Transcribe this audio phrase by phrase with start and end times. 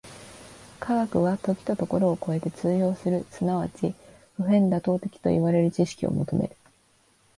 [0.79, 3.95] 科学は時と処を超えて通用する即ち
[4.35, 6.57] 普遍妥当的といわれる知識を求める。